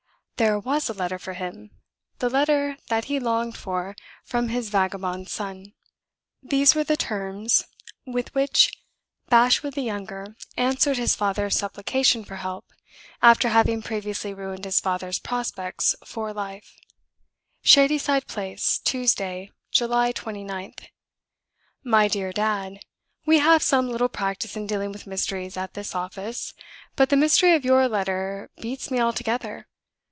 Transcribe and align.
There 0.43 0.57
was 0.57 0.89
a 0.89 0.93
letter 0.95 1.19
for 1.19 1.33
him 1.33 1.69
the 2.17 2.27
letter 2.27 2.75
that 2.89 3.05
he 3.05 3.19
longed 3.19 3.55
for 3.55 3.95
from 4.23 4.49
his 4.49 4.69
vagabond 4.71 5.29
son. 5.29 5.73
These 6.41 6.73
were 6.73 6.83
the 6.83 6.97
terms 6.97 7.65
in 8.07 8.13
which 8.33 8.73
Bashwood 9.29 9.75
the 9.75 9.83
younger 9.83 10.35
answered 10.57 10.97
his 10.97 11.13
father's 11.13 11.55
supplication 11.55 12.23
for 12.23 12.37
help 12.37 12.65
after 13.21 13.49
having 13.49 13.83
previously 13.83 14.33
ruined 14.33 14.65
his 14.65 14.79
father's 14.79 15.19
prospects 15.19 15.95
for 16.03 16.33
life: 16.33 16.75
"Shadyside 17.61 18.25
Place. 18.25 18.79
Tuesday, 18.79 19.51
July 19.69 20.11
29th. 20.11 20.87
"MY 21.83 22.07
DEAR 22.07 22.33
DAD 22.33 22.79
We 23.27 23.37
have 23.37 23.61
some 23.61 23.91
little 23.91 24.09
practice 24.09 24.55
in 24.55 24.65
dealing 24.65 24.91
with 24.91 25.05
mysteries 25.05 25.55
at 25.55 25.75
this 25.75 25.93
office; 25.93 26.55
but 26.95 27.09
the 27.09 27.15
mystery 27.15 27.53
of 27.53 27.63
your 27.63 27.87
letter 27.87 28.49
beats 28.59 28.89
me 28.89 28.99
altogether. 28.99 29.67